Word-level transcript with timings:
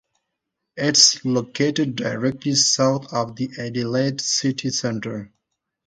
It 0.77 0.97
is 0.97 1.23
located 1.23 1.95
directly 1.95 2.55
south 2.55 3.13
of 3.13 3.35
the 3.35 3.51
Adelaide 3.59 4.19
city 4.19 4.71
centre. 4.71 5.31